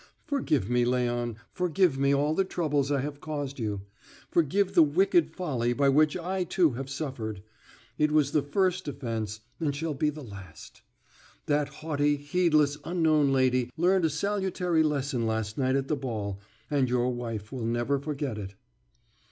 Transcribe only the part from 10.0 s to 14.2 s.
the last. That haughty, heedless Unknown Lady learned a